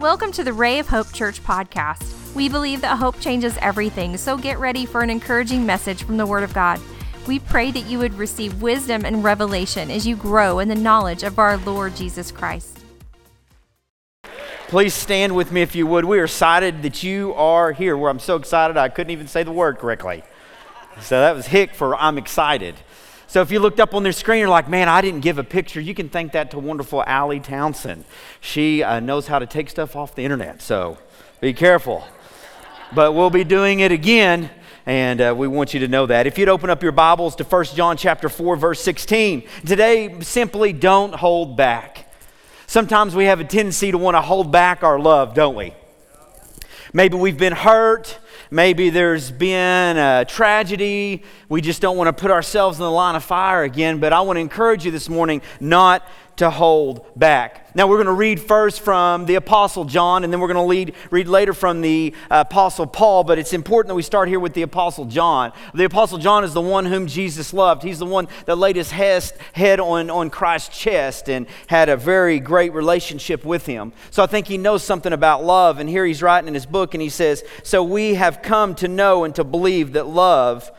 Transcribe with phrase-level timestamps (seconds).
[0.00, 2.34] Welcome to the Ray of Hope Church podcast.
[2.34, 6.24] We believe that hope changes everything, so get ready for an encouraging message from the
[6.24, 6.80] Word of God.
[7.26, 11.22] We pray that you would receive wisdom and revelation as you grow in the knowledge
[11.22, 12.78] of our Lord Jesus Christ.
[14.68, 16.06] Please stand with me if you would.
[16.06, 17.94] We are excited that you are here.
[17.94, 20.22] Where I'm so excited I couldn't even say the word correctly.
[21.02, 22.74] So that was hick for I'm excited.
[23.30, 25.44] So if you looked up on their screen, you're like, man, I didn't give a
[25.44, 25.80] picture.
[25.80, 28.04] You can thank that to wonderful Allie Townsend.
[28.40, 30.98] She uh, knows how to take stuff off the internet, so
[31.40, 32.04] be careful.
[32.92, 34.50] But we'll be doing it again,
[34.84, 36.26] and uh, we want you to know that.
[36.26, 39.46] If you'd open up your Bibles to 1 John chapter 4, verse 16.
[39.64, 42.12] Today, simply don't hold back.
[42.66, 45.72] Sometimes we have a tendency to want to hold back our love, don't we?
[46.92, 48.18] Maybe we've been hurt.
[48.52, 51.22] Maybe there's been a tragedy.
[51.48, 54.00] We just don't want to put ourselves in the line of fire again.
[54.00, 56.06] But I want to encourage you this morning not
[56.40, 57.74] to hold back.
[57.74, 60.94] Now, we're going to read first from the Apostle John, and then we're going to
[61.10, 63.24] read later from the uh, Apostle Paul.
[63.24, 65.52] But it's important that we start here with the Apostle John.
[65.74, 67.82] The Apostle John is the one whom Jesus loved.
[67.82, 72.40] He's the one that laid his head on, on Christ's chest and had a very
[72.40, 73.92] great relationship with him.
[74.10, 75.78] So I think he knows something about love.
[75.78, 78.88] And here he's writing in his book, and he says, So we have come to
[78.88, 80.72] know and to believe that love,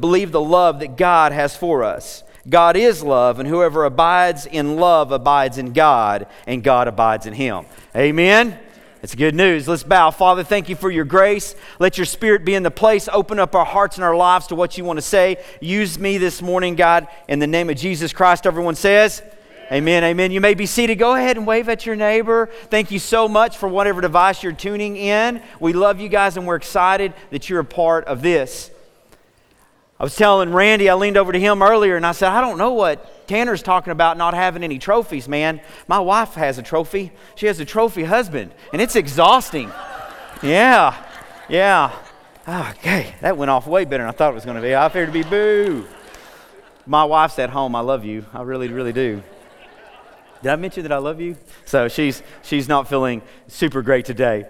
[0.00, 2.24] believe the love that God has for us.
[2.48, 7.34] God is love, and whoever abides in love abides in God, and God abides in
[7.34, 7.66] him.
[7.94, 8.58] Amen.
[9.02, 9.68] It's good news.
[9.68, 10.10] Let's bow.
[10.10, 11.54] Father, thank you for your grace.
[11.78, 13.08] Let your spirit be in the place.
[13.12, 15.36] Open up our hearts and our lives to what you want to say.
[15.60, 18.46] Use me this morning, God, in the name of Jesus Christ.
[18.46, 19.22] Everyone says,
[19.70, 20.02] Amen.
[20.02, 20.30] Amen.
[20.30, 20.96] You may be seated.
[20.96, 22.48] Go ahead and wave at your neighbor.
[22.70, 25.42] Thank you so much for whatever device you're tuning in.
[25.60, 28.70] We love you guys and we're excited that you're a part of this.
[30.00, 32.56] I was telling Randy, I leaned over to him earlier and I said, I don't
[32.56, 35.60] know what Tanner's talking about not having any trophies, man.
[35.88, 37.10] My wife has a trophy.
[37.34, 39.70] She has a trophy husband, and it's exhausting.
[40.40, 40.94] Yeah,
[41.48, 41.90] yeah.
[42.46, 44.72] Ah, okay, that went off way better than I thought it was going to be.
[44.72, 45.84] I feared to be boo.
[46.86, 47.74] My wife's at home.
[47.74, 48.24] I love you.
[48.32, 49.20] I really, really do.
[50.42, 51.36] Did I mention that I love you?
[51.64, 54.46] So she's, she's not feeling super great today.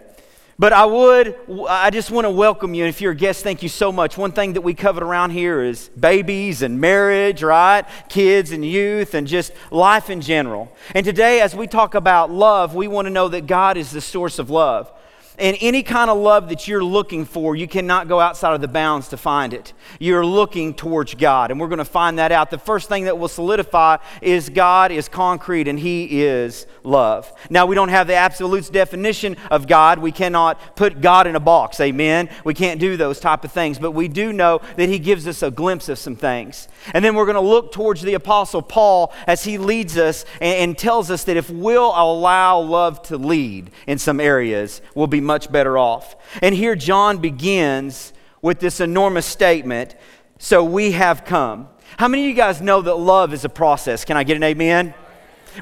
[0.60, 1.36] But I would,
[1.68, 2.82] I just want to welcome you.
[2.82, 4.18] And if you're a guest, thank you so much.
[4.18, 7.84] One thing that we covet around here is babies and marriage, right?
[8.08, 10.72] Kids and youth and just life in general.
[10.96, 14.00] And today, as we talk about love, we want to know that God is the
[14.00, 14.90] source of love.
[15.38, 18.68] And any kind of love that you're looking for, you cannot go outside of the
[18.68, 19.72] bounds to find it.
[19.98, 22.50] You're looking towards God, and we're going to find that out.
[22.50, 27.32] The first thing that will solidify is God is concrete and He is love.
[27.50, 29.98] Now, we don't have the absolute definition of God.
[29.98, 32.28] We cannot put God in a box, amen?
[32.44, 35.42] We can't do those type of things, but we do know that He gives us
[35.42, 36.68] a glimpse of some things.
[36.92, 40.70] And then we're going to look towards the Apostle Paul as he leads us and,
[40.70, 45.20] and tells us that if we'll allow love to lead in some areas, we'll be
[45.28, 46.16] much better off.
[46.42, 48.12] And here John begins
[48.42, 49.94] with this enormous statement
[50.38, 51.68] So we have come.
[51.98, 54.04] How many of you guys know that love is a process?
[54.04, 54.94] Can I get an amen?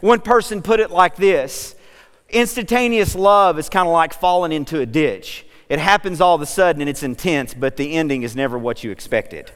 [0.00, 1.74] One person put it like this
[2.28, 5.46] Instantaneous love is kind of like falling into a ditch.
[5.68, 8.84] It happens all of a sudden and it's intense, but the ending is never what
[8.84, 9.50] you expected.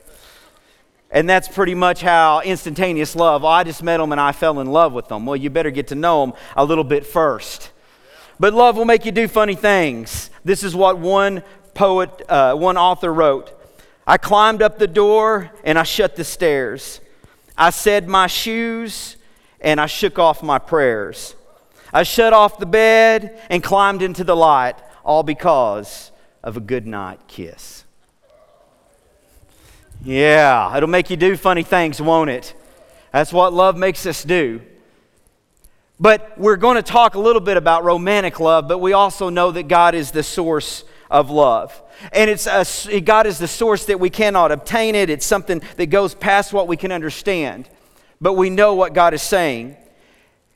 [1.11, 3.45] And that's pretty much how instantaneous love.
[3.45, 5.27] I just met them and I fell in love with them.
[5.27, 7.71] Well, you better get to know them a little bit first.
[8.41, 10.31] But love will make you do funny things.
[10.47, 11.43] This is what one
[11.75, 13.53] poet, uh, one author wrote.
[14.07, 17.03] I climbed up the door and I shut the stairs.
[17.57, 19.19] I said my shoes
[19.61, 21.37] and I shook off my prayers.
[21.93, 26.11] I shut off the bed and climbed into the light, all because
[26.43, 27.85] of a good night kiss.
[30.03, 32.55] Yeah, it'll make you do funny things, won't it?
[33.13, 34.63] That's what love makes us do.
[36.01, 39.51] But we're going to talk a little bit about romantic love, but we also know
[39.51, 41.83] that God is the source of love.
[42.13, 45.11] And it's a, God is the source that we cannot obtain it.
[45.11, 47.69] It's something that goes past what we can understand.
[48.19, 49.77] But we know what God is saying.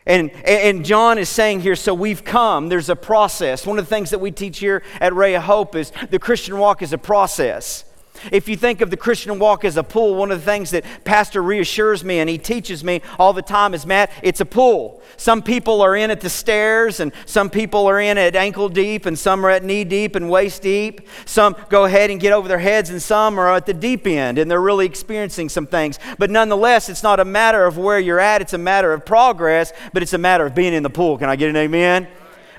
[0.06, 2.70] And, and John is saying here, so we've come.
[2.70, 3.66] There's a process.
[3.66, 6.56] One of the things that we teach here at Ray of Hope is the Christian
[6.58, 7.84] walk is a process.
[8.30, 10.84] If you think of the Christian walk as a pool, one of the things that
[11.04, 15.02] Pastor reassures me and he teaches me all the time is Matt, it's a pool.
[15.16, 19.06] Some people are in at the stairs, and some people are in at ankle deep,
[19.06, 21.02] and some are at knee deep and waist deep.
[21.26, 24.38] Some go ahead and get over their heads, and some are at the deep end,
[24.38, 25.98] and they're really experiencing some things.
[26.18, 29.72] But nonetheless, it's not a matter of where you're at, it's a matter of progress,
[29.92, 31.18] but it's a matter of being in the pool.
[31.18, 32.08] Can I get an amen?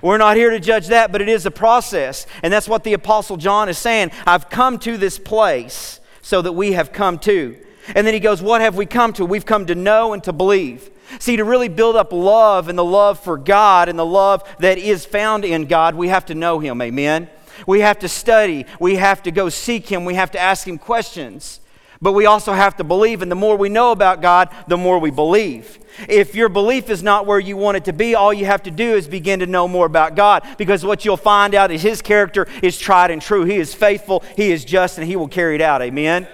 [0.01, 2.27] We're not here to judge that, but it is a process.
[2.43, 4.11] And that's what the Apostle John is saying.
[4.25, 7.57] I've come to this place so that we have come to.
[7.95, 9.25] And then he goes, What have we come to?
[9.25, 10.89] We've come to know and to believe.
[11.19, 14.77] See, to really build up love and the love for God and the love that
[14.77, 16.81] is found in God, we have to know Him.
[16.81, 17.29] Amen.
[17.67, 18.65] We have to study.
[18.79, 20.03] We have to go seek Him.
[20.03, 21.59] We have to ask Him questions.
[22.05, 24.99] But we also have to believe, and the more we know about God, the more
[24.99, 25.79] we believe.
[26.07, 28.69] If your belief is not where you want it to be, all you have to
[28.69, 32.03] do is begin to know more about God because what you'll find out is His
[32.03, 33.43] character is tried and true.
[33.43, 35.81] He is faithful, He is just, and He will carry it out.
[35.81, 36.27] Amen?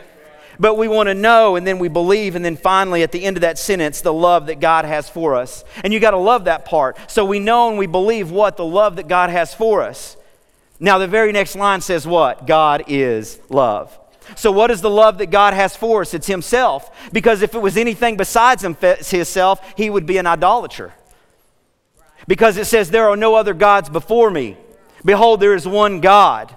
[0.59, 3.37] But we want to know, and then we believe, and then finally, at the end
[3.37, 5.63] of that sentence, the love that God has for us.
[5.85, 6.97] And you got to love that part.
[7.09, 8.57] So we know and we believe what?
[8.57, 10.17] The love that God has for us.
[10.81, 12.45] Now, the very next line says what?
[12.45, 13.97] God is love.
[14.35, 16.13] So, what is the love that God has for us?
[16.13, 16.91] It's Himself.
[17.11, 20.93] Because if it was anything besides Himself, He would be an idolater.
[22.27, 24.57] Because it says, There are no other gods before me.
[25.03, 26.55] Behold, there is one God.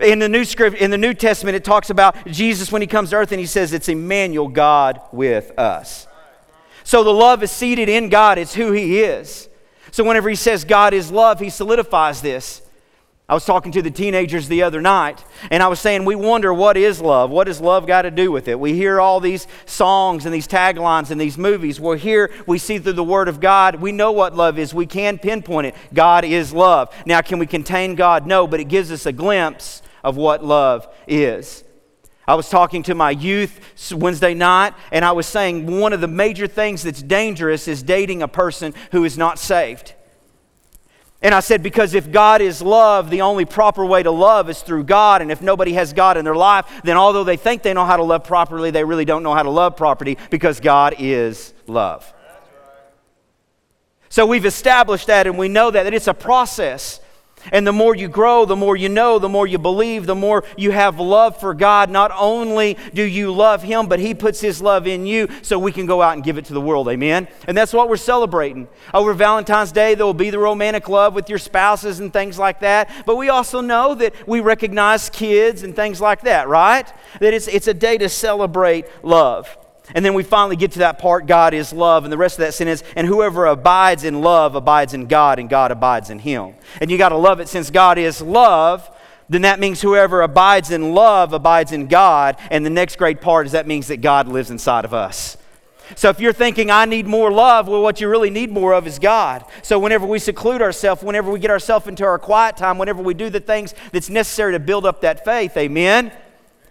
[0.00, 3.10] In the New Script, in the New Testament, it talks about Jesus when He comes
[3.10, 6.06] to earth, and He says, It's Emmanuel, God with us.
[6.84, 9.48] So the love is seated in God, it's who He is.
[9.90, 12.62] So whenever He says God is love, He solidifies this.
[13.28, 16.52] I was talking to the teenagers the other night, and I was saying, We wonder
[16.52, 17.30] what is love?
[17.30, 18.58] What does love got to do with it?
[18.58, 21.80] We hear all these songs and these taglines and these movies.
[21.80, 24.74] Well, here we see through the Word of God, we know what love is.
[24.74, 25.74] We can pinpoint it.
[25.94, 26.92] God is love.
[27.06, 28.26] Now, can we contain God?
[28.26, 31.64] No, but it gives us a glimpse of what love is.
[32.26, 36.08] I was talking to my youth Wednesday night, and I was saying one of the
[36.08, 39.94] major things that's dangerous is dating a person who is not saved.
[41.22, 44.60] And I said, because if God is love, the only proper way to love is
[44.60, 45.22] through God.
[45.22, 47.96] And if nobody has God in their life, then although they think they know how
[47.96, 52.12] to love properly, they really don't know how to love properly because God is love.
[54.08, 57.00] So we've established that and we know that, that it's a process.
[57.50, 60.44] And the more you grow, the more you know, the more you believe, the more
[60.56, 61.90] you have love for God.
[61.90, 65.72] Not only do you love Him, but He puts His love in you so we
[65.72, 66.88] can go out and give it to the world.
[66.88, 67.26] Amen?
[67.48, 68.68] And that's what we're celebrating.
[68.94, 72.60] Over Valentine's Day, there will be the romantic love with your spouses and things like
[72.60, 72.90] that.
[73.06, 76.90] But we also know that we recognize kids and things like that, right?
[77.20, 79.56] That it's, it's a day to celebrate love.
[79.94, 82.40] And then we finally get to that part God is love, and the rest of
[82.40, 86.54] that sentence, and whoever abides in love abides in God, and God abides in him.
[86.80, 88.88] And you got to love it since God is love,
[89.28, 92.36] then that means whoever abides in love abides in God.
[92.50, 95.36] And the next great part is that means that God lives inside of us.
[95.96, 98.86] So if you're thinking, I need more love, well, what you really need more of
[98.86, 99.44] is God.
[99.62, 103.14] So whenever we seclude ourselves, whenever we get ourselves into our quiet time, whenever we
[103.14, 106.12] do the things that's necessary to build up that faith, amen,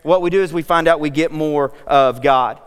[0.03, 2.59] what we do is we find out we get more of God.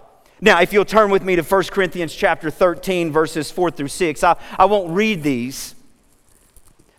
[0.44, 4.23] Now, if you'll turn with me to 1 Corinthians chapter 13, verses 4 through 6,
[4.23, 5.75] I, I won't read these,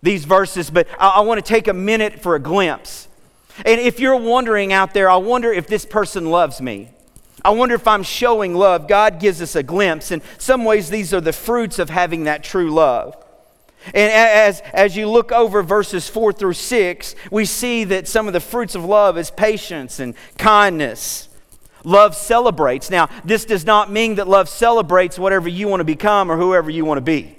[0.01, 3.07] these verses, but I, I want to take a minute for a glimpse.
[3.63, 6.89] And if you're wondering out there, I wonder if this person loves me.
[7.43, 8.87] I wonder if I'm showing love.
[8.87, 10.09] God gives us a glimpse.
[10.09, 13.15] In some ways, these are the fruits of having that true love.
[13.93, 18.33] And as, as you look over verses 4 through 6, we see that some of
[18.33, 21.29] the fruits of love is patience and kindness
[21.85, 22.89] Love celebrates.
[22.89, 26.69] Now, this does not mean that love celebrates whatever you want to become or whoever
[26.69, 27.37] you want to be.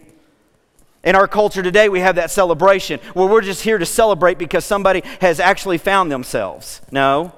[1.04, 4.64] In our culture today, we have that celebration where we're just here to celebrate because
[4.64, 6.80] somebody has actually found themselves.
[6.90, 7.32] No,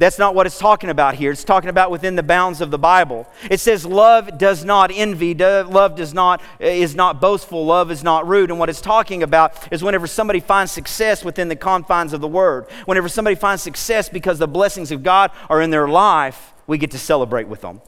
[0.00, 1.30] that's not what it's talking about here.
[1.30, 3.28] It's talking about within the bounds of the Bible.
[3.50, 8.02] It says love does not envy, love does not eh, is not boastful, love is
[8.02, 8.48] not rude.
[8.48, 12.28] And what it's talking about is whenever somebody finds success within the confines of the
[12.28, 12.64] word.
[12.86, 16.92] Whenever somebody finds success because the blessings of God are in their life, we get
[16.92, 17.82] to celebrate with them.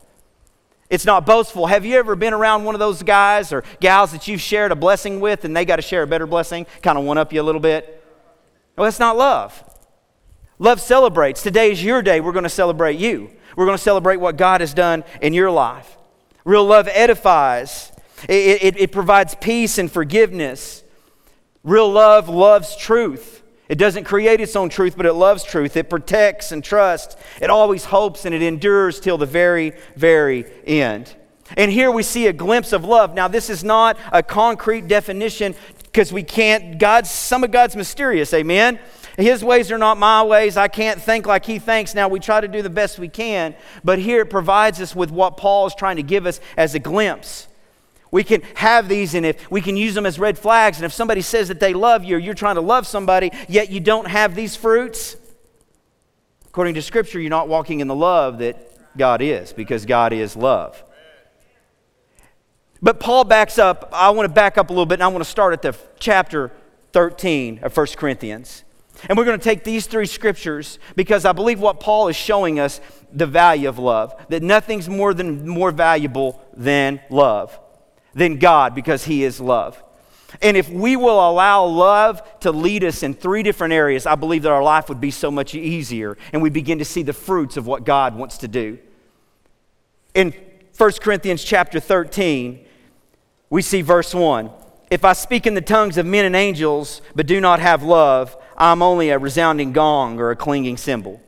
[0.90, 1.64] It's not boastful.
[1.64, 4.76] Have you ever been around one of those guys or gals that you've shared a
[4.76, 7.40] blessing with and they got to share a better blessing, kind of one up you
[7.40, 8.04] a little bit?
[8.76, 9.64] Well, that's not love.
[10.62, 11.42] Love celebrates.
[11.42, 12.20] Today is your day.
[12.20, 13.28] We're going to celebrate you.
[13.56, 15.96] We're going to celebrate what God has done in your life.
[16.44, 17.90] Real love edifies,
[18.28, 20.84] it, it, it provides peace and forgiveness.
[21.64, 23.42] Real love loves truth.
[23.68, 25.76] It doesn't create its own truth, but it loves truth.
[25.76, 27.16] It protects and trusts.
[27.40, 31.12] It always hopes and it endures till the very, very end.
[31.56, 33.14] And here we see a glimpse of love.
[33.14, 38.32] Now, this is not a concrete definition because we can't, God's, some of God's mysterious,
[38.32, 38.78] amen?
[39.16, 40.56] His ways are not my ways.
[40.56, 41.94] I can't think like he thinks.
[41.94, 43.54] Now, we try to do the best we can,
[43.84, 46.78] but here it provides us with what Paul is trying to give us as a
[46.78, 47.48] glimpse.
[48.10, 50.76] We can have these and if we can use them as red flags.
[50.76, 53.70] And if somebody says that they love you or you're trying to love somebody, yet
[53.70, 55.16] you don't have these fruits,
[56.46, 60.36] according to Scripture, you're not walking in the love that God is because God is
[60.36, 60.84] love.
[62.82, 63.88] But Paul backs up.
[63.92, 65.74] I want to back up a little bit and I want to start at the
[65.98, 66.50] chapter
[66.92, 68.64] 13 of 1 Corinthians.
[69.08, 72.60] And we're going to take these three scriptures because I believe what Paul is showing
[72.60, 72.80] us
[73.12, 77.58] the value of love, that nothing's more than more valuable than love.
[78.14, 79.82] than God because He is love.
[80.40, 84.42] And if we will allow love to lead us in three different areas, I believe
[84.42, 87.56] that our life would be so much easier and we begin to see the fruits
[87.56, 88.78] of what God wants to do.
[90.14, 90.34] In
[90.76, 92.64] 1 Corinthians chapter 13,
[93.50, 94.50] we see verse 1.
[94.92, 98.36] If I speak in the tongues of men and angels, but do not have love,
[98.58, 101.18] I'm only a resounding gong or a clanging cymbal.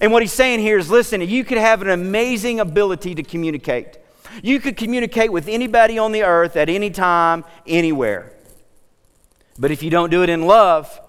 [0.00, 3.98] And what he's saying here is listen, you could have an amazing ability to communicate.
[4.42, 8.32] You could communicate with anybody on the earth at any time, anywhere.
[9.56, 11.00] But if you don't do it in love,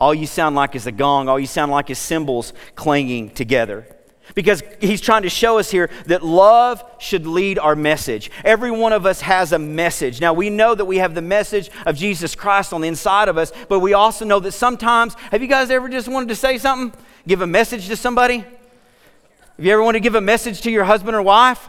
[0.00, 3.86] all you sound like is a gong, all you sound like is cymbals clanging together.
[4.34, 8.30] Because he's trying to show us here that love should lead our message.
[8.44, 10.20] Every one of us has a message.
[10.20, 13.36] Now, we know that we have the message of Jesus Christ on the inside of
[13.36, 16.58] us, but we also know that sometimes, have you guys ever just wanted to say
[16.58, 16.98] something?
[17.28, 18.38] Give a message to somebody?
[18.38, 21.68] Have you ever wanted to give a message to your husband or wife?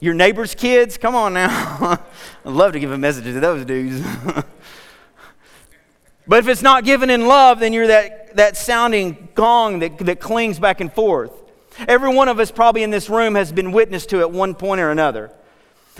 [0.00, 0.98] Your neighbor's kids?
[0.98, 1.98] Come on now.
[2.44, 4.04] I'd love to give a message to those dudes.
[6.26, 10.20] but if it's not given in love, then you're that, that sounding gong that, that
[10.20, 11.32] clings back and forth.
[11.86, 14.80] Every one of us, probably in this room, has been witness to at one point
[14.80, 15.30] or another.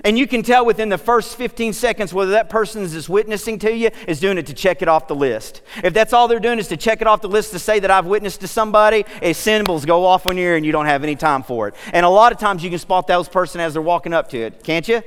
[0.04, 3.74] And you can tell within the first 15 seconds whether that person is witnessing to
[3.74, 5.62] you is doing it to check it off the list.
[5.82, 7.90] If that's all they're doing is to check it off the list to say that
[7.90, 11.16] I've witnessed to somebody, a cymbals go off on you and you don't have any
[11.16, 11.74] time for it.
[11.92, 14.38] And a lot of times you can spot those person as they're walking up to
[14.38, 15.02] it, can't you?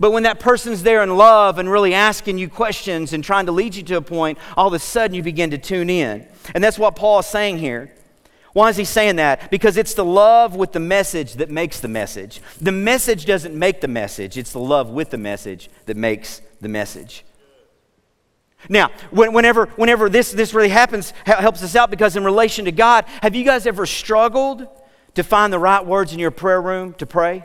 [0.00, 3.52] But when that person's there in love and really asking you questions and trying to
[3.52, 6.26] lead you to a point, all of a sudden you begin to tune in.
[6.54, 7.92] And that's what Paul is saying here.
[8.54, 9.50] Why is he saying that?
[9.50, 12.40] Because it's the love with the message that makes the message.
[12.60, 16.68] The message doesn't make the message, it's the love with the message that makes the
[16.68, 17.24] message.
[18.68, 23.04] Now, whenever, whenever this, this really happens, helps us out because in relation to God,
[23.22, 24.66] have you guys ever struggled
[25.14, 27.44] to find the right words in your prayer room to pray?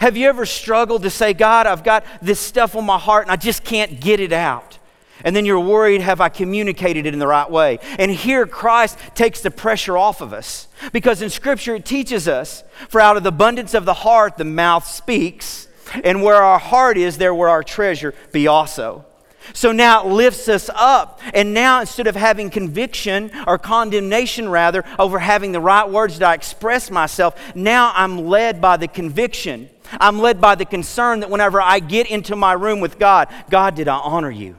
[0.00, 3.32] Have you ever struggled to say, God, I've got this stuff on my heart and
[3.32, 4.78] I just can't get it out?
[5.24, 7.78] And then you're worried, have I communicated it in the right way?
[7.98, 10.66] And here Christ takes the pressure off of us.
[10.92, 14.44] Because in Scripture it teaches us, for out of the abundance of the heart the
[14.44, 15.68] mouth speaks,
[16.02, 19.04] and where our heart is, there will our treasure be also.
[19.52, 21.20] So now it lifts us up.
[21.34, 26.28] And now instead of having conviction or condemnation, rather, over having the right words that
[26.28, 29.68] I express myself, now I'm led by the conviction.
[30.00, 33.74] I'm led by the concern that whenever I get into my room with God, God,
[33.74, 34.56] did I honor you?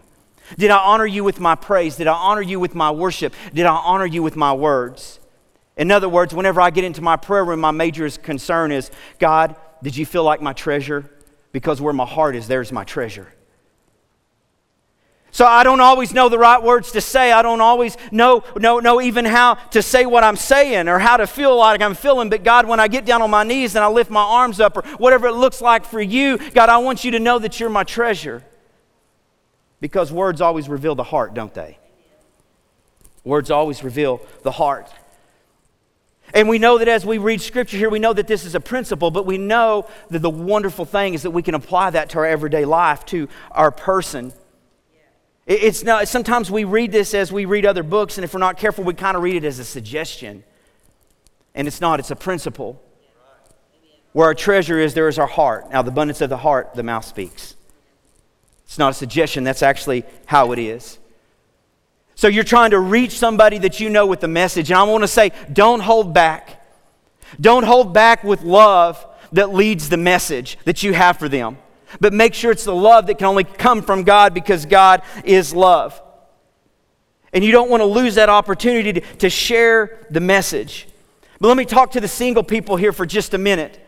[0.57, 1.95] Did I honor you with my praise?
[1.95, 3.33] Did I honor you with my worship?
[3.53, 5.19] Did I honor you with my words?
[5.77, 9.55] In other words, whenever I get into my prayer room, my major concern is God,
[9.81, 11.09] did you feel like my treasure?
[11.51, 13.33] Because where my heart is, there's my treasure.
[15.33, 17.31] So I don't always know the right words to say.
[17.31, 21.17] I don't always know, know, know even how to say what I'm saying or how
[21.17, 22.29] to feel like I'm feeling.
[22.29, 24.77] But God, when I get down on my knees and I lift my arms up
[24.77, 27.71] or whatever it looks like for you, God, I want you to know that you're
[27.71, 28.43] my treasure.
[29.81, 31.79] Because words always reveal the heart, don't they?
[33.23, 34.87] Words always reveal the heart.
[36.35, 38.59] And we know that as we read scripture here, we know that this is a
[38.59, 42.19] principle, but we know that the wonderful thing is that we can apply that to
[42.19, 44.31] our everyday life, to our person.
[45.45, 48.57] It's not, sometimes we read this as we read other books, and if we're not
[48.57, 50.43] careful, we kind of read it as a suggestion.
[51.53, 52.81] And it's not, it's a principle.
[54.13, 55.69] Where our treasure is, there is our heart.
[55.71, 57.55] Now, the abundance of the heart, the mouth speaks.
[58.65, 60.97] It's not a suggestion, that's actually how it is.
[62.15, 64.71] So you're trying to reach somebody that you know with the message.
[64.71, 66.63] And I want to say, don't hold back.
[67.41, 71.57] Don't hold back with love that leads the message that you have for them.
[71.99, 75.53] But make sure it's the love that can only come from God because God is
[75.53, 76.01] love.
[77.33, 80.87] And you don't want to lose that opportunity to, to share the message.
[81.39, 83.79] But let me talk to the single people here for just a minute.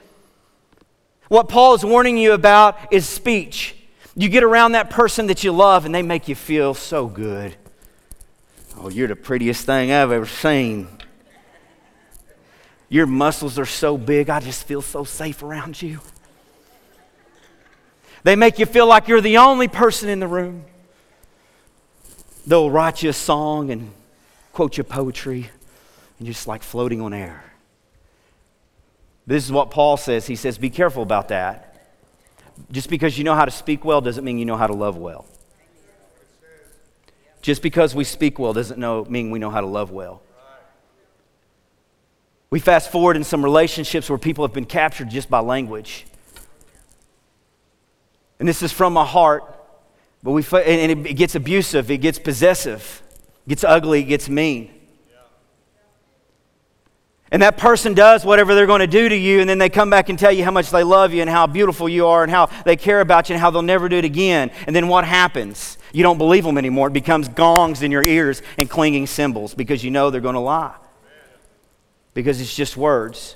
[1.28, 3.76] What Paul is warning you about is speech.
[4.16, 7.56] You get around that person that you love and they make you feel so good.
[8.78, 10.88] Oh, you're the prettiest thing I've ever seen.
[12.90, 16.00] Your muscles are so big, I just feel so safe around you.
[18.26, 20.66] They make you feel like you're the only person in the room.
[22.48, 23.92] They'll write you a song and
[24.52, 25.52] quote you poetry,
[26.18, 27.44] and you're just like floating on air.
[29.28, 30.26] This is what Paul says.
[30.26, 31.88] He says, Be careful about that.
[32.72, 34.98] Just because you know how to speak well doesn't mean you know how to love
[34.98, 35.28] well.
[37.44, 40.24] Just because we speak well doesn't know, mean we know how to love well.
[42.50, 46.08] We fast forward in some relationships where people have been captured just by language.
[48.40, 49.44] And this is from my heart,
[50.22, 53.02] but we, and it gets abusive, it gets possessive,
[53.46, 54.72] it gets ugly, it gets mean.
[57.32, 59.90] And that person does whatever they're going to do to you, and then they come
[59.90, 62.32] back and tell you how much they love you and how beautiful you are and
[62.32, 64.52] how they care about you and how they'll never do it again.
[64.68, 65.78] And then what happens?
[65.92, 66.88] You don't believe them anymore.
[66.88, 70.40] It becomes gongs in your ears and clinging cymbals because you know they're going to
[70.40, 70.76] lie.
[72.14, 73.36] Because it's just words.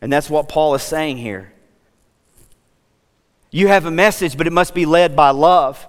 [0.00, 1.52] And that's what Paul is saying here.
[3.56, 5.88] You have a message, but it must be led by love,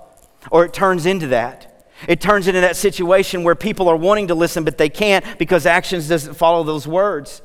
[0.51, 1.85] or it turns into that.
[2.07, 5.65] It turns into that situation where people are wanting to listen, but they can't because
[5.65, 7.41] actions doesn't follow those words.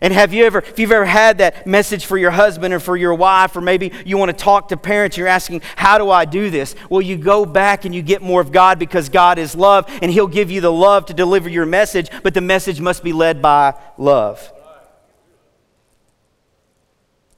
[0.00, 2.96] And have you ever, if you've ever had that message for your husband or for
[2.96, 6.24] your wife, or maybe you want to talk to parents, you're asking, How do I
[6.24, 6.74] do this?
[6.90, 10.10] Well, you go back and you get more of God because God is love, and
[10.10, 13.40] He'll give you the love to deliver your message, but the message must be led
[13.40, 14.52] by love.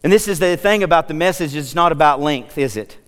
[0.04, 2.98] And this is the thing about the message, it's not about length, is it?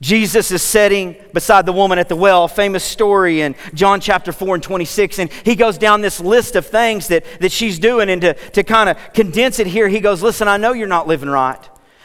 [0.00, 4.54] Jesus is sitting beside the woman at the well, famous story in John chapter 4
[4.54, 5.18] and 26.
[5.18, 8.08] And he goes down this list of things that, that she's doing.
[8.08, 11.06] And to, to kind of condense it here, he goes, Listen, I know you're not
[11.06, 11.60] living right.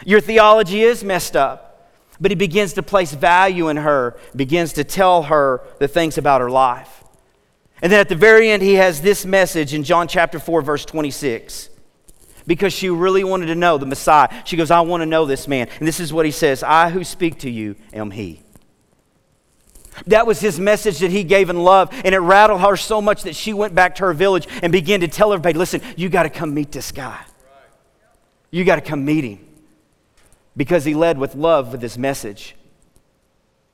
[0.06, 1.90] Your theology is messed up.
[2.20, 6.40] But he begins to place value in her, begins to tell her the things about
[6.40, 7.04] her life.
[7.82, 10.86] And then at the very end, he has this message in John chapter 4, verse
[10.86, 11.71] 26
[12.52, 14.28] because she really wanted to know the Messiah.
[14.44, 15.70] She goes, I want to know this man.
[15.80, 18.42] And this is what he says I who speak to you am he.
[20.08, 23.24] That was his message that he gave in love, and it rattled her so much
[23.24, 26.24] that she went back to her village and began to tell everybody, listen, you got
[26.24, 27.24] to come meet this guy.
[28.50, 29.48] You got to come meet him.
[30.58, 32.58] Because he led with love with his message.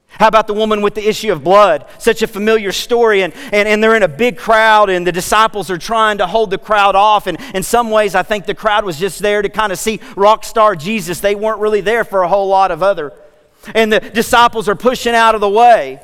[0.10, 1.86] How about the woman with the issue of blood?
[2.00, 5.70] Such a familiar story, and, and, and they're in a big crowd, and the disciples
[5.70, 7.28] are trying to hold the crowd off.
[7.28, 10.00] And in some ways, I think the crowd was just there to kind of see
[10.16, 11.20] rock star Jesus.
[11.20, 13.14] They weren't really there for a whole lot of other.
[13.76, 16.02] And the disciples are pushing out of the way.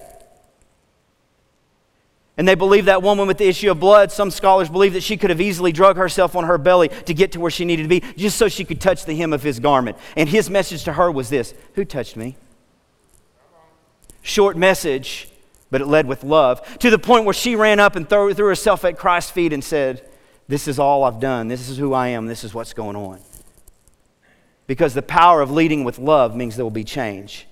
[2.35, 5.17] And they believe that woman with the issue of blood, some scholars believe that she
[5.17, 7.89] could have easily drug herself on her belly to get to where she needed to
[7.89, 9.97] be, just so she could touch the hem of his garment.
[10.17, 12.35] And his message to her was this Who touched me?
[14.23, 15.29] Short message,
[15.69, 18.47] but it led with love, to the point where she ran up and threw, threw
[18.47, 20.09] herself at Christ's feet and said,
[20.47, 21.47] This is all I've done.
[21.47, 22.25] This is who I am.
[22.25, 23.19] This is what's going on.
[24.65, 27.47] Because the power of leading with love means there will be change.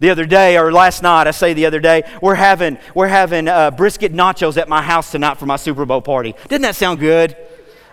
[0.00, 3.46] The other day, or last night, I say the other day, we're having, we're having
[3.48, 6.34] uh, brisket nachos at my house tonight for my Super Bowl party.
[6.48, 7.36] Didn't that sound good?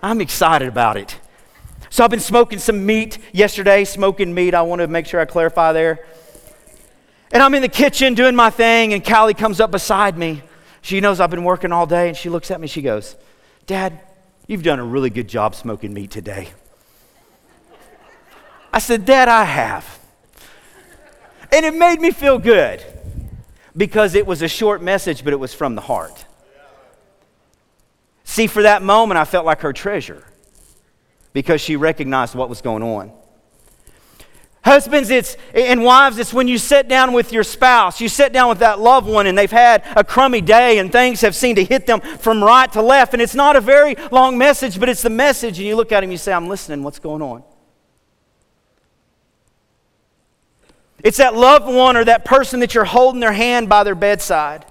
[0.02, 1.18] I'm excited about it.
[1.90, 4.54] So I've been smoking some meat yesterday, smoking meat.
[4.54, 6.06] I want to make sure I clarify there.
[7.34, 10.44] And I'm in the kitchen doing my thing, and Callie comes up beside me.
[10.82, 12.68] She knows I've been working all day, and she looks at me.
[12.68, 13.16] She goes,
[13.68, 14.00] Dad,
[14.48, 16.50] you've done a really good job smoking meat today.
[18.74, 20.00] I said, Dad, I have.
[21.52, 22.84] And it made me feel good
[23.76, 26.26] because it was a short message, but it was from the heart.
[28.24, 30.24] See, for that moment, I felt like her treasure
[31.34, 33.12] because she recognized what was going on.
[34.64, 38.48] Husbands, it's and wives, it's when you sit down with your spouse, you sit down
[38.48, 41.64] with that loved one, and they've had a crummy day, and things have seemed to
[41.64, 45.02] hit them from right to left, and it's not a very long message, but it's
[45.02, 46.84] the message, and you look at him, you say, "I'm listening.
[46.84, 47.44] What's going on?"
[51.04, 54.66] It's that loved one or that person that you're holding their hand by their bedside.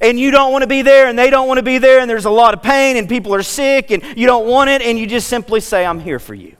[0.00, 2.10] And you don't want to be there, and they don't want to be there, and
[2.10, 4.98] there's a lot of pain, and people are sick, and you don't want it, and
[4.98, 6.56] you just simply say, I'm here for you.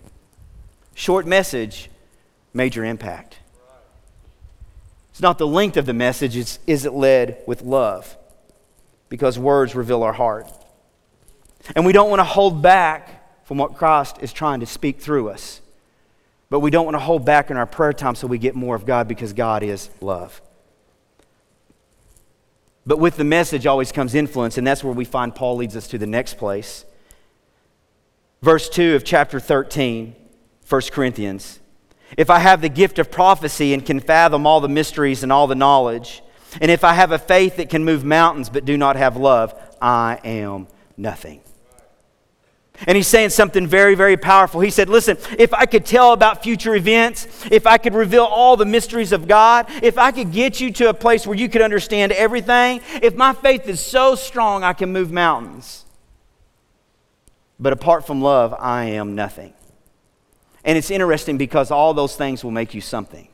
[0.95, 1.91] Short message,
[2.53, 3.39] major impact.
[5.11, 8.17] It's not the length of the message, it's is it led with love?
[9.09, 10.51] Because words reveal our heart.
[11.77, 15.29] And we don't want to hold back from what Christ is trying to speak through
[15.29, 15.61] us.
[16.49, 18.75] But we don't want to hold back in our prayer time so we get more
[18.75, 20.41] of God because God is love.
[22.85, 25.87] But with the message always comes influence, and that's where we find Paul leads us
[25.89, 26.85] to the next place.
[28.43, 30.17] Verse 2 of chapter 13.
[30.73, 31.61] 1 Corinthians.
[32.17, 35.47] If I have the gift of prophecy and can fathom all the mysteries and all
[35.47, 36.23] the knowledge,
[36.63, 39.55] and if I have a faith that can move mountains but do not have love,
[39.83, 41.43] I am nothing.
[42.87, 44.63] And he's saying something very, very powerful.
[44.63, 48.57] He said, Listen, if I could tell about future events, if I could reveal all
[48.57, 51.61] the mysteries of God, if I could get you to a place where you could
[51.61, 55.85] understand everything, if my faith is so strong I can move mountains.
[57.61, 59.53] But apart from love, I am nothing.
[60.65, 63.29] And it's interesting because all those things will make you something.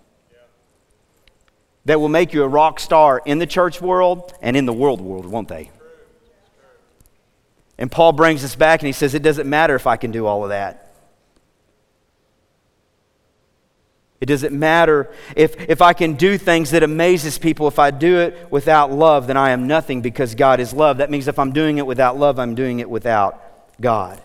[1.85, 5.01] That will make you a rock star in the church world and in the world
[5.01, 5.71] world, won't they?
[7.79, 10.27] And Paul brings us back and he says, It doesn't matter if I can do
[10.27, 10.89] all of that.
[14.21, 17.69] It doesn't matter if, if I can do things that amazes people.
[17.69, 20.99] If I do it without love, then I am nothing because God is love.
[20.99, 23.41] That means if I'm doing it without love, I'm doing it without
[23.81, 24.21] God.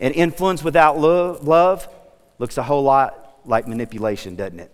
[0.00, 1.86] And influence without lo- love
[2.38, 4.72] looks a whole lot like manipulation, doesn't it?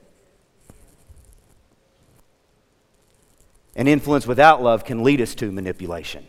[3.74, 6.26] And influence without love can lead us to manipulation.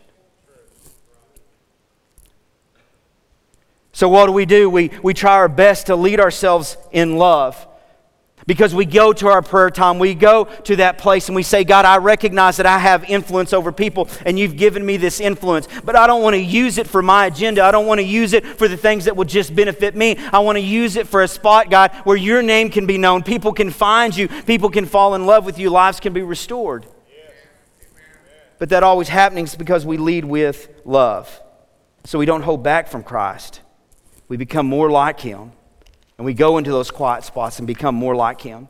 [3.92, 4.68] So, what do we do?
[4.68, 7.66] We, we try our best to lead ourselves in love.
[8.46, 11.64] Because we go to our prayer time, we go to that place and we say,
[11.64, 15.68] God, I recognize that I have influence over people and you've given me this influence,
[15.84, 17.62] but I don't want to use it for my agenda.
[17.62, 20.16] I don't want to use it for the things that will just benefit me.
[20.32, 23.22] I want to use it for a spot, God, where your name can be known.
[23.22, 26.86] People can find you, people can fall in love with you, lives can be restored.
[28.58, 31.40] But that always happens because we lead with love.
[32.04, 33.60] So we don't hold back from Christ.
[34.28, 35.52] We become more like Him.
[36.18, 38.68] And we go into those quiet spots and become more like Him.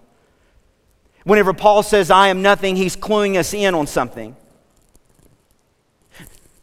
[1.24, 4.37] Whenever Paul says, I am nothing, he's cluing us in on something.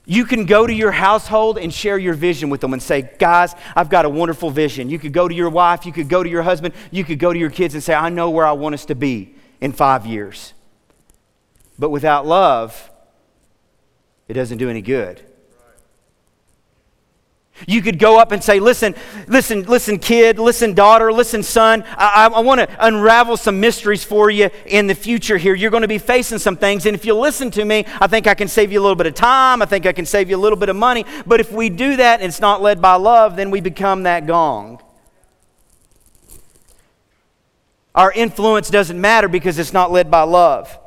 [0.07, 3.55] You can go to your household and share your vision with them and say, Guys,
[3.75, 4.89] I've got a wonderful vision.
[4.89, 7.33] You could go to your wife, you could go to your husband, you could go
[7.33, 10.05] to your kids and say, I know where I want us to be in five
[10.05, 10.53] years.
[11.77, 12.91] But without love,
[14.27, 15.21] it doesn't do any good.
[17.67, 18.95] You could go up and say, Listen,
[19.27, 21.85] listen, listen, kid, listen, daughter, listen, son.
[21.87, 25.55] I, I, want to unravel some mysteries for you in the future here.
[25.55, 26.85] You're going to be facing some things.
[26.85, 29.07] And if you listen to me, I think I can save you a little bit
[29.07, 29.61] of time.
[29.61, 31.05] I think I can save you a little bit of money.
[31.25, 34.27] But if we do that and it's not led by love, then we become that
[34.27, 34.81] gong.
[37.95, 40.77] Our influence doesn't matter because it's not led by love.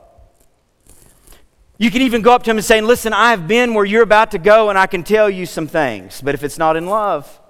[1.81, 4.33] You can even go up to him and say, Listen, I've been where you're about
[4.33, 6.21] to go, and I can tell you some things.
[6.21, 7.41] But if it's not in love,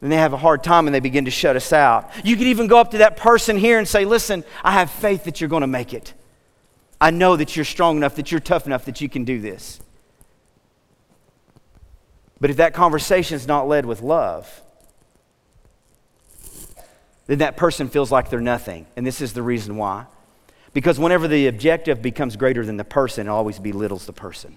[0.00, 2.10] then they have a hard time and they begin to shut us out.
[2.24, 5.24] You can even go up to that person here and say, Listen, I have faith
[5.24, 6.12] that you're going to make it.
[7.00, 9.80] I know that you're strong enough, that you're tough enough, that you can do this.
[12.40, 14.62] But if that conversation is not led with love,
[17.28, 18.86] then that person feels like they're nothing.
[18.96, 20.06] And this is the reason why.
[20.78, 24.56] Because whenever the objective becomes greater than the person, it always belittles the person.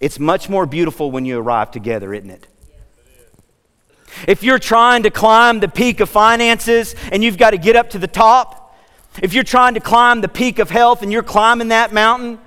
[0.00, 2.46] It's much more beautiful when you arrive together, isn't it?
[4.26, 7.90] If you're trying to climb the peak of finances and you've got to get up
[7.90, 8.74] to the top,
[9.22, 12.38] if you're trying to climb the peak of health and you're climbing that mountain,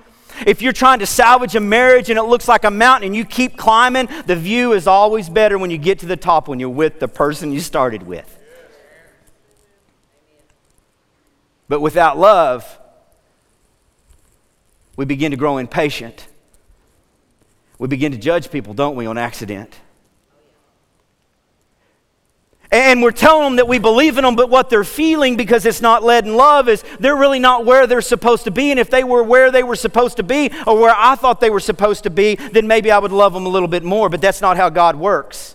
[0.48, 3.24] if you're trying to salvage a marriage and it looks like a mountain and you
[3.24, 6.68] keep climbing, the view is always better when you get to the top when you're
[6.68, 8.40] with the person you started with.
[11.68, 12.78] But without love,
[14.96, 16.26] we begin to grow impatient.
[17.78, 19.80] We begin to judge people, don't we, on accident?
[22.72, 25.82] And we're telling them that we believe in them, but what they're feeling because it's
[25.82, 28.70] not led in love is they're really not where they're supposed to be.
[28.70, 31.50] And if they were where they were supposed to be or where I thought they
[31.50, 34.08] were supposed to be, then maybe I would love them a little bit more.
[34.08, 35.54] But that's not how God works.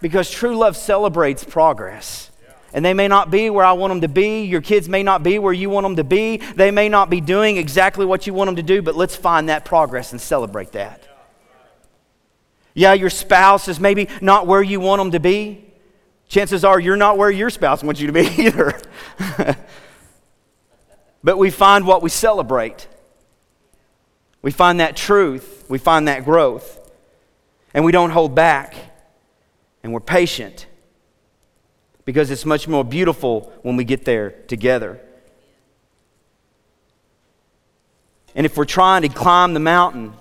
[0.00, 2.30] Because true love celebrates progress
[2.76, 4.44] and they may not be where I want them to be.
[4.44, 6.36] Your kids may not be where you want them to be.
[6.36, 9.48] They may not be doing exactly what you want them to do, but let's find
[9.48, 11.08] that progress and celebrate that.
[12.74, 15.72] Yeah, your spouse is maybe not where you want them to be.
[16.28, 18.78] Chances are you're not where your spouse wants you to be either.
[21.24, 22.88] but we find what we celebrate.
[24.42, 26.78] We find that truth, we find that growth,
[27.72, 28.74] and we don't hold back,
[29.82, 30.66] and we're patient
[32.06, 34.98] because it's much more beautiful when we get there together.
[38.34, 40.14] And if we're trying to climb the mountain,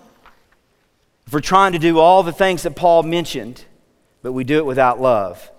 [1.27, 3.63] if we're trying to do all the things that Paul mentioned,
[4.21, 5.51] but we do it without love,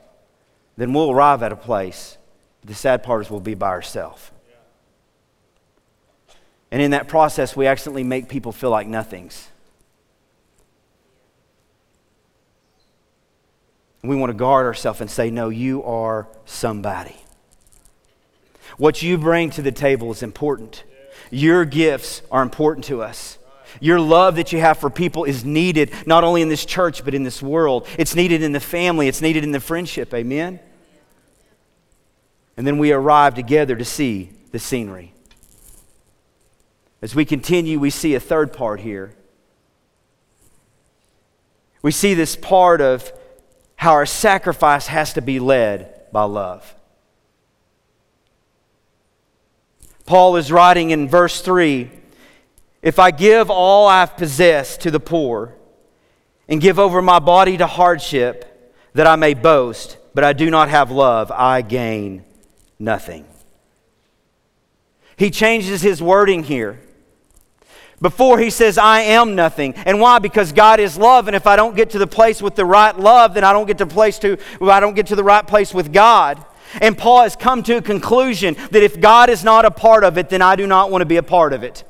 [0.76, 2.18] then we'll arrive at a place.
[2.64, 4.30] The sad part is we'll be by ourselves.
[6.72, 9.48] And in that process, we accidentally make people feel like nothings.
[14.02, 17.16] We want to guard ourselves and say, No, you are somebody.
[18.76, 20.85] What you bring to the table is important.
[21.30, 23.38] Your gifts are important to us.
[23.80, 27.14] Your love that you have for people is needed not only in this church, but
[27.14, 27.87] in this world.
[27.98, 30.14] It's needed in the family, it's needed in the friendship.
[30.14, 30.61] Amen?
[32.56, 35.12] And then we arrive together to see the scenery.
[37.02, 39.14] As we continue, we see a third part here.
[41.82, 43.12] We see this part of
[43.76, 46.74] how our sacrifice has to be led by love.
[50.06, 51.90] Paul is writing in verse 3
[52.82, 55.56] If I give all I've possessed to the poor,
[56.48, 58.52] and give over my body to hardship
[58.94, 62.24] that I may boast, but I do not have love, I gain
[62.78, 63.26] nothing.
[65.16, 66.80] He changes his wording here.
[68.00, 69.74] Before he says, I am nothing.
[69.74, 70.18] And why?
[70.18, 71.28] Because God is love.
[71.28, 73.66] And if I don't get to the place with the right love, then I don't
[73.66, 76.44] get to place to I don't get to the right place with God.
[76.80, 80.18] And Paul has come to a conclusion that if God is not a part of
[80.18, 81.85] it, then I do not want to be a part of it.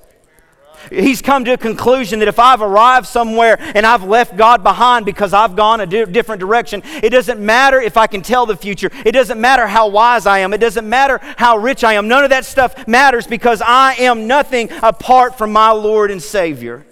[0.91, 5.05] He's come to a conclusion that if I've arrived somewhere and I've left God behind
[5.05, 8.57] because I've gone a di- different direction, it doesn't matter if I can tell the
[8.57, 8.91] future.
[9.05, 10.53] It doesn't matter how wise I am.
[10.53, 12.09] It doesn't matter how rich I am.
[12.09, 16.87] None of that stuff matters because I am nothing apart from my Lord and Savior.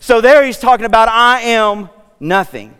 [0.00, 2.74] So there he's talking about I am nothing.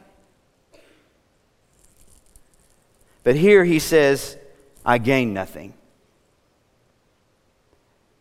[3.22, 4.38] But here he says,
[4.84, 5.74] I gain nothing.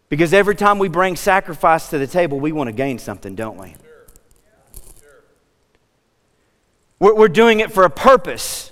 [0.09, 3.57] Because every time we bring sacrifice to the table, we want to gain something, don't
[3.57, 3.75] we?
[6.99, 8.71] We're, doing it for a purpose.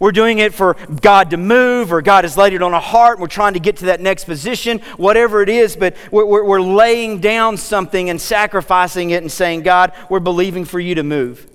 [0.00, 3.18] We're doing it for God to move, or God has laid it on a heart,
[3.18, 7.20] we're trying to get to that next position, whatever it is, but we're, we're laying
[7.20, 11.46] down something and sacrificing it and saying, God, we're believing for you to move.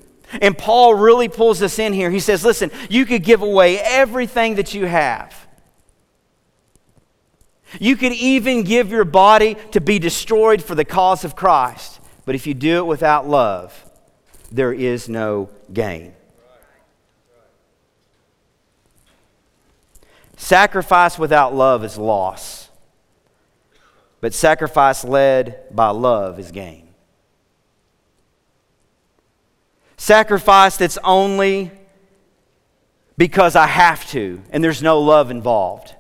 [0.41, 2.09] And Paul really pulls us in here.
[2.09, 5.44] He says, Listen, you could give away everything that you have
[7.79, 11.99] you could even give your body to be destroyed for the cause of Christ.
[12.25, 13.85] But if you do it without love,
[14.51, 16.13] there is no gain.
[20.37, 22.69] Sacrifice without love is loss,
[24.19, 26.87] but sacrifice led by love is gain.
[29.97, 31.71] Sacrifice that's only
[33.17, 35.95] because I have to and there's no love involved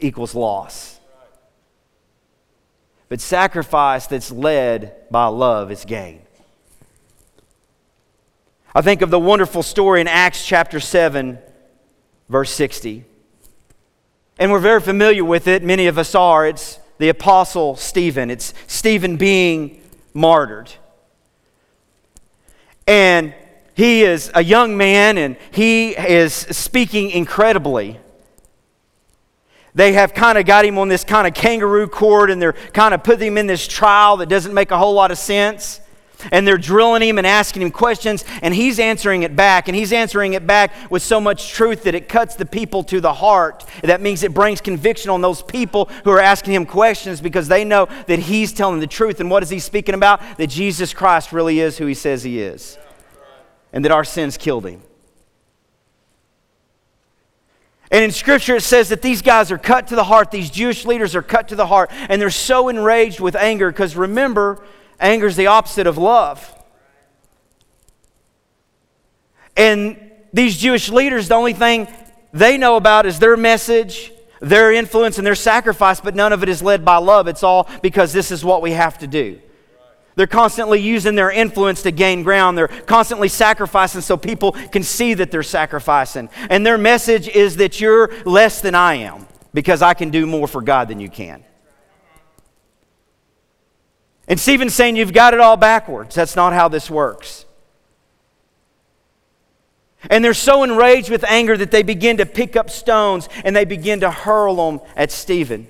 [0.00, 1.00] equals loss.
[3.08, 6.22] But sacrifice that's led by love is gain.
[8.74, 11.38] I think of the wonderful story in Acts chapter 7,
[12.28, 13.04] verse 60.
[14.38, 15.62] And we're very familiar with it.
[15.62, 16.46] Many of us are.
[16.46, 18.30] It's the apostle Stephen.
[18.30, 19.82] It's Stephen being
[20.12, 20.72] martyred.
[22.86, 23.34] And
[23.74, 27.98] he is a young man and he is speaking incredibly
[29.76, 32.94] they have kind of got him on this kind of kangaroo court and they're kind
[32.94, 35.80] of putting him in this trial that doesn't make a whole lot of sense.
[36.32, 39.68] And they're drilling him and asking him questions, and he's answering it back.
[39.68, 43.02] And he's answering it back with so much truth that it cuts the people to
[43.02, 43.66] the heart.
[43.82, 47.64] That means it brings conviction on those people who are asking him questions because they
[47.64, 49.20] know that he's telling the truth.
[49.20, 50.22] And what is he speaking about?
[50.38, 52.78] That Jesus Christ really is who he says he is,
[53.74, 54.80] and that our sins killed him.
[57.90, 60.30] And in Scripture, it says that these guys are cut to the heart.
[60.30, 61.90] These Jewish leaders are cut to the heart.
[62.08, 64.64] And they're so enraged with anger because remember,
[64.98, 66.52] anger is the opposite of love.
[69.56, 71.88] And these Jewish leaders, the only thing
[72.32, 76.48] they know about is their message, their influence, and their sacrifice, but none of it
[76.48, 77.28] is led by love.
[77.28, 79.40] It's all because this is what we have to do.
[80.16, 82.56] They're constantly using their influence to gain ground.
[82.56, 86.30] They're constantly sacrificing so people can see that they're sacrificing.
[86.48, 90.48] And their message is that you're less than I am because I can do more
[90.48, 91.44] for God than you can.
[94.26, 96.14] And Stephen's saying you've got it all backwards.
[96.14, 97.44] That's not how this works.
[100.08, 103.64] And they're so enraged with anger that they begin to pick up stones and they
[103.64, 105.66] begin to hurl them at Stephen.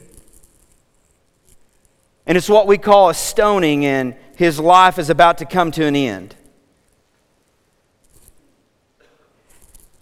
[2.27, 5.85] And it's what we call a stoning, and his life is about to come to
[5.85, 6.37] an end.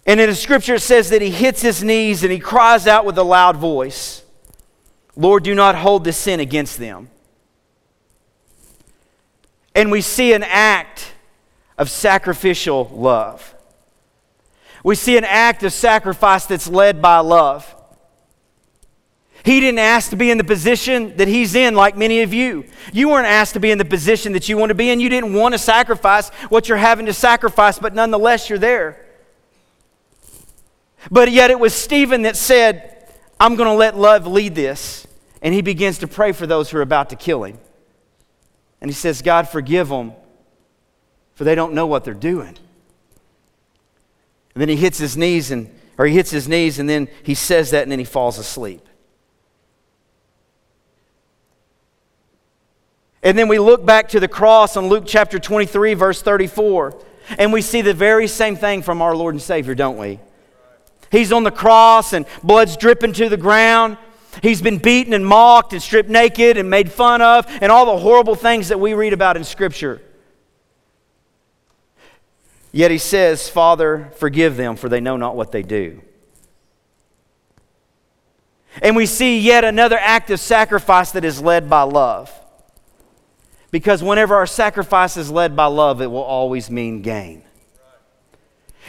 [0.06, 3.06] And in the scripture, it says that he hits his knees and he cries out
[3.06, 4.20] with a loud voice
[5.16, 7.08] Lord, do not hold this sin against them.
[9.72, 11.12] And we see an act
[11.78, 13.54] of sacrificial love.
[14.82, 17.74] We see an act of sacrifice that's led by love.
[19.44, 22.64] He didn't ask to be in the position that he's in, like many of you.
[22.94, 25.00] You weren't asked to be in the position that you want to be in.
[25.00, 29.04] You didn't want to sacrifice what you're having to sacrifice, but nonetheless, you're there.
[31.10, 35.06] But yet, it was Stephen that said, I'm going to let love lead this.
[35.42, 37.58] And he begins to pray for those who are about to kill him.
[38.80, 40.14] And he says, God, forgive them,
[41.34, 42.56] for they don't know what they're doing.
[44.54, 47.34] And then he hits his knees and or he hits his knees and then he
[47.34, 48.80] says that and then he falls asleep.
[53.24, 57.02] And then we look back to the cross on Luke chapter 23, verse 34,
[57.38, 60.20] and we see the very same thing from our Lord and Savior, don't we?
[61.10, 63.96] He's on the cross and blood's dripping to the ground.
[64.42, 67.96] He's been beaten and mocked and stripped naked and made fun of and all the
[67.96, 70.02] horrible things that we read about in Scripture.
[72.72, 76.02] Yet he says, Father, forgive them, for they know not what they do.
[78.82, 82.30] And we see yet another act of sacrifice that is led by love.
[83.74, 87.42] Because whenever our sacrifice is led by love, it will always mean gain.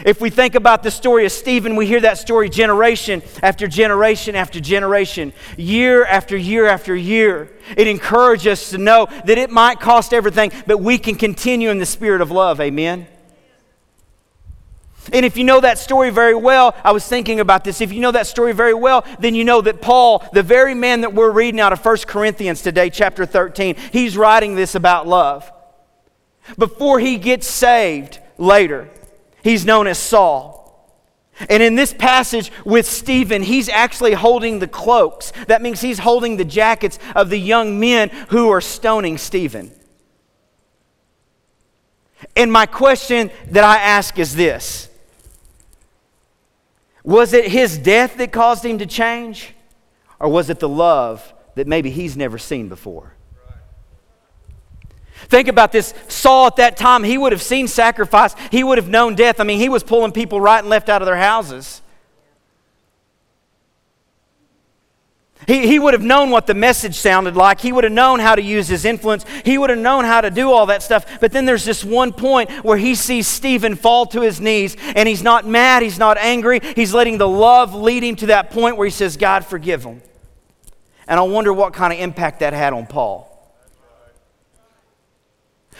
[0.05, 4.35] If we think about the story of Stephen, we hear that story generation after generation
[4.35, 7.51] after generation, year after year after year.
[7.75, 11.79] It encourages us to know that it might cost everything, but we can continue in
[11.79, 12.61] the spirit of love.
[12.61, 13.07] Amen.
[15.13, 17.81] And if you know that story very well, I was thinking about this.
[17.81, 21.01] If you know that story very well, then you know that Paul, the very man
[21.01, 25.51] that we're reading out of 1 Corinthians today, chapter 13, he's writing this about love.
[26.57, 28.89] Before he gets saved later,
[29.43, 30.55] he's known as Saul.
[31.49, 35.33] And in this passage with Stephen, he's actually holding the cloaks.
[35.47, 39.71] That means he's holding the jackets of the young men who are stoning Stephen.
[42.35, 44.89] And my question that I ask is this
[47.05, 49.53] was it his death that caused him to change?
[50.19, 53.13] Or was it the love that maybe he's never seen before?
[55.27, 55.93] Think about this.
[56.07, 58.35] Saul at that time, he would have seen sacrifice.
[58.51, 59.39] He would have known death.
[59.39, 61.81] I mean, he was pulling people right and left out of their houses.
[65.47, 67.59] He, he would have known what the message sounded like.
[67.59, 69.25] He would have known how to use his influence.
[69.43, 71.19] He would have known how to do all that stuff.
[71.19, 75.07] But then there's this one point where he sees Stephen fall to his knees, and
[75.07, 76.61] he's not mad, he's not angry.
[76.75, 80.01] He's letting the love lead him to that point where he says, God, forgive him.
[81.07, 83.31] And I wonder what kind of impact that had on Paul.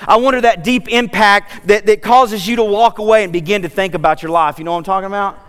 [0.01, 3.69] I wonder that deep impact that, that causes you to walk away and begin to
[3.69, 4.59] think about your life.
[4.59, 5.39] You know what I'm talking about?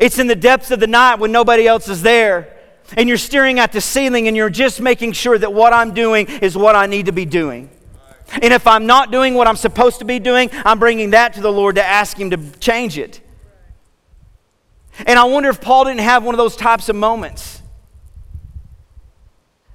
[0.00, 2.52] It's in the depths of the night when nobody else is there.
[2.96, 6.26] And you're staring at the ceiling and you're just making sure that what I'm doing
[6.26, 7.70] is what I need to be doing.
[8.42, 11.40] And if I'm not doing what I'm supposed to be doing, I'm bringing that to
[11.40, 13.20] the Lord to ask Him to change it.
[15.06, 17.62] And I wonder if Paul didn't have one of those types of moments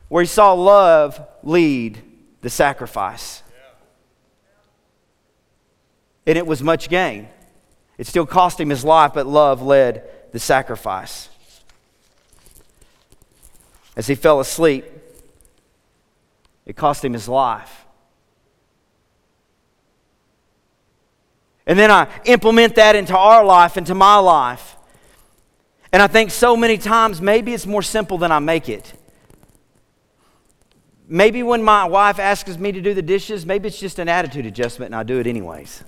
[0.08, 2.02] where he saw love lead
[2.41, 3.43] the sacrifice.
[6.26, 7.28] And it was much gain.
[8.01, 11.29] It still cost him his life, but love led the sacrifice.
[13.95, 14.85] As he fell asleep,
[16.65, 17.85] it cost him his life.
[21.67, 24.77] And then I implement that into our life, into my life.
[25.91, 28.93] And I think so many times maybe it's more simple than I make it.
[31.07, 34.47] Maybe when my wife asks me to do the dishes, maybe it's just an attitude
[34.47, 35.83] adjustment and I do it anyways.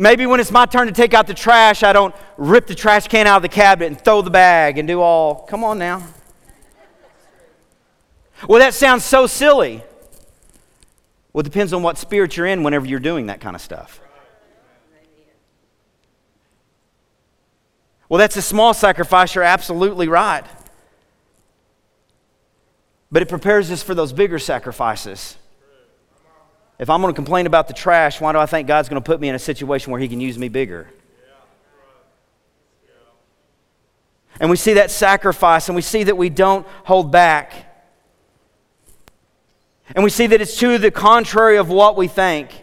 [0.00, 3.08] Maybe when it's my turn to take out the trash, I don't rip the trash
[3.08, 6.06] can out of the cabinet and throw the bag and do all, come on now.
[8.48, 9.82] Well, that sounds so silly.
[11.32, 14.00] Well, it depends on what spirit you're in whenever you're doing that kind of stuff.
[18.08, 19.34] Well, that's a small sacrifice.
[19.34, 20.44] You're absolutely right.
[23.10, 25.36] But it prepares us for those bigger sacrifices.
[26.78, 29.06] If I'm going to complain about the trash, why do I think God's going to
[29.06, 30.88] put me in a situation where He can use me bigger?
[34.40, 37.52] And we see that sacrifice, and we see that we don't hold back.
[39.94, 42.57] And we see that it's to the contrary of what we think.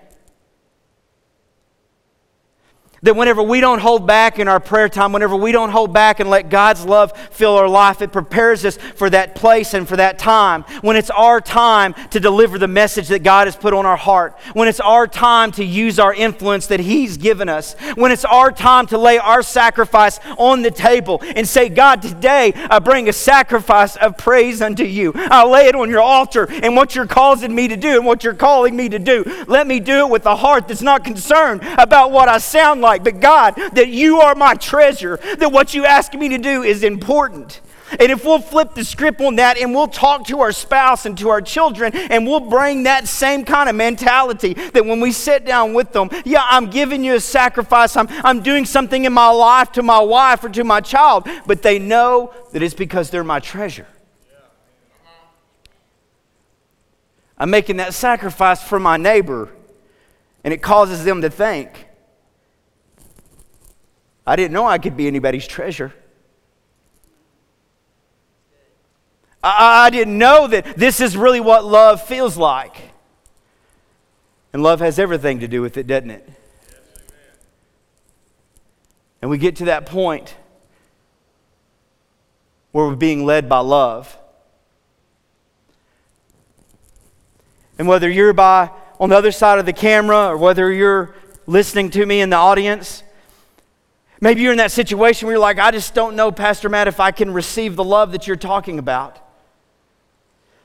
[3.05, 6.19] That whenever we don't hold back in our prayer time, whenever we don't hold back
[6.19, 9.95] and let God's love fill our life, it prepares us for that place and for
[9.95, 10.63] that time.
[10.81, 14.35] When it's our time to deliver the message that God has put on our heart.
[14.53, 17.75] When it's our time to use our influence that He's given us.
[17.93, 22.53] When it's our time to lay our sacrifice on the table and say, God, today
[22.55, 25.11] I bring a sacrifice of praise unto you.
[25.15, 28.23] I lay it on your altar and what you're causing me to do and what
[28.23, 29.45] you're calling me to do.
[29.47, 32.94] Let me do it with a heart that's not concerned about what I sound like
[32.95, 36.63] like, but God, that you are my treasure, that what you ask me to do
[36.63, 37.60] is important.
[37.99, 41.17] And if we'll flip the script on that and we'll talk to our spouse and
[41.19, 45.45] to our children and we'll bring that same kind of mentality that when we sit
[45.45, 49.30] down with them, yeah, I'm giving you a sacrifice, I'm, I'm doing something in my
[49.30, 53.24] life to my wife or to my child, but they know that it's because they're
[53.24, 53.88] my treasure.
[57.38, 59.49] I'm making that sacrifice for my neighbor,
[60.45, 61.88] and it causes them to think
[64.26, 65.93] I didn't know I could be anybody's treasure.
[69.47, 72.82] I, didn't know that this is really what love feels like.
[74.53, 76.28] And love has everything to do with it, doesn't it?
[79.21, 80.36] And we get to that point
[82.71, 84.17] where we're being led by love.
[87.78, 91.13] And whether you're by on the other side of the camera or whether you're
[91.45, 93.03] listening to me in the audience,
[94.22, 96.99] maybe you're in that situation where you're like, I just don't know, Pastor Matt, if
[96.99, 99.20] I can receive the love that you're talking about.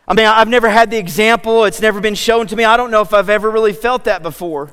[0.07, 2.65] I mean, I've never had the example, it's never been shown to me.
[2.65, 4.71] I don't know if I've ever really felt that before.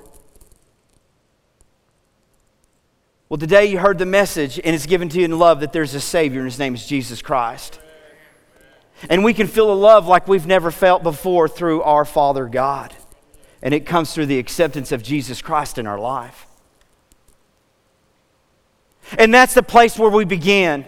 [3.29, 5.93] Well, today you heard the message, and it's given to you in love that there's
[5.93, 7.79] a Savior, and His name is Jesus Christ.
[9.09, 12.95] And we can feel a love like we've never felt before through our Father God.
[13.61, 16.47] And it comes through the acceptance of Jesus Christ in our life.
[19.17, 20.85] And that's the place where we begin.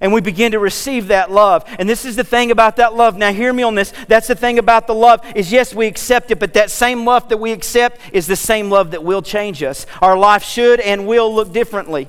[0.00, 1.64] And we begin to receive that love.
[1.78, 3.16] And this is the thing about that love.
[3.16, 3.92] Now, hear me on this.
[4.08, 7.28] That's the thing about the love is yes, we accept it, but that same love
[7.30, 9.86] that we accept is the same love that will change us.
[10.02, 12.08] Our life should and will look differently.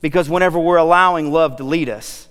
[0.00, 2.28] Because whenever we're allowing love to lead us,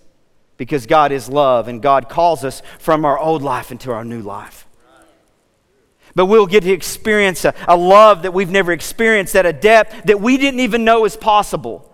[0.57, 4.21] because God is love and God calls us from our old life into our new
[4.21, 4.66] life.
[6.17, 10.05] But we'll get to experience a, a love that we've never experienced at a depth
[10.05, 11.93] that we didn't even know is possible.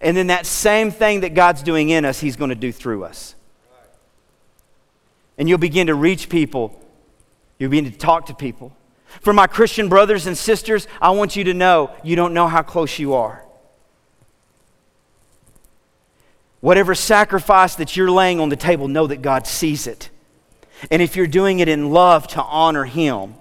[0.00, 3.02] And then that same thing that God's doing in us, He's going to do through
[3.02, 3.34] us.
[5.36, 6.80] And you'll begin to reach people,
[7.58, 8.72] you'll begin to talk to people.
[9.20, 12.62] For my Christian brothers and sisters, I want you to know you don't know how
[12.62, 13.44] close you are.
[16.60, 20.08] Whatever sacrifice that you're laying on the table, know that God sees it.
[20.90, 23.34] And if you're doing it in love to honor Him,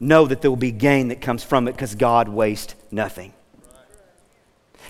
[0.00, 3.34] know that there will be gain that comes from it because God wastes nothing.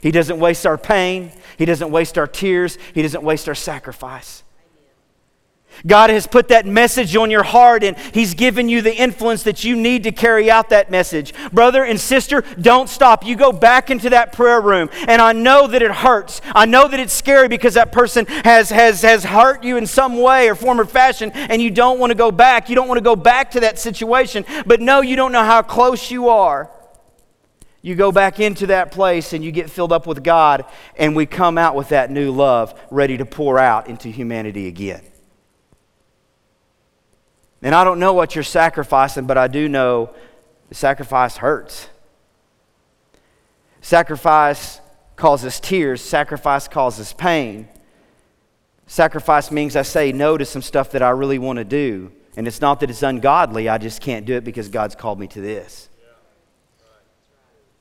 [0.01, 1.33] He doesn't waste our pain.
[1.59, 2.79] He doesn't waste our tears.
[2.95, 4.43] He doesn't waste our sacrifice.
[5.87, 9.65] God has put that message on your heart and He's given you the influence that
[9.65, 11.33] you need to carry out that message.
[11.53, 13.25] Brother and sister, don't stop.
[13.25, 14.91] You go back into that prayer room.
[15.09, 16.41] And I know that it hurts.
[16.55, 20.19] I know that it's scary because that person has, has, has hurt you in some
[20.19, 22.69] way or form or fashion, and you don't want to go back.
[22.69, 24.45] You don't want to go back to that situation.
[24.67, 26.71] But no, you don't know how close you are
[27.83, 30.65] you go back into that place and you get filled up with God,
[30.97, 35.03] and we come out with that new love ready to pour out into humanity again.
[37.63, 40.15] And I don't know what you're sacrificing, but I do know
[40.69, 41.89] the sacrifice hurts.
[43.83, 44.81] Sacrifice
[45.17, 47.69] causes tears, sacrifice causes pain.
[48.87, 52.13] Sacrifice means I say no to some stuff that I really want to do.
[52.37, 55.27] And it's not that it's ungodly, I just can't do it because God's called me
[55.29, 55.89] to this.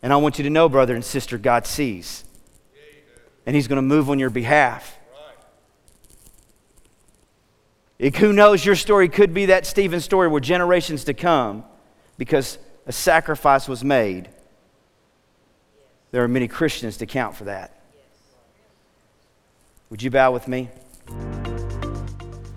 [0.02, 2.24] And I want you to know, brother and sister, God sees.
[3.46, 4.99] And He's going to move on your behalf.
[8.00, 11.66] It, who knows, your story could be that Stephen story where generations to come,
[12.18, 14.30] because a sacrifice was made.
[16.12, 17.78] There are many Christians to count for that.
[19.90, 20.70] Would you bow with me?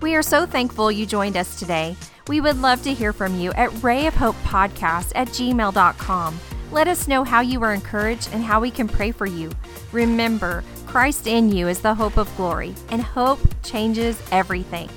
[0.01, 1.97] We are so thankful you joined us today.
[2.27, 6.39] We would love to hear from you at Ray of Hope Podcast at gmail.com.
[6.71, 9.51] Let us know how you were encouraged and how we can pray for you.
[9.91, 14.89] Remember, Christ in you is the hope of glory, and hope changes everything.